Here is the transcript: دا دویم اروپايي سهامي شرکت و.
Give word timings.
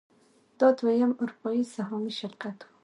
دا 0.59 0.67
دویم 0.79 1.11
اروپايي 1.21 1.63
سهامي 1.75 2.11
شرکت 2.19 2.57
و. 2.63 2.67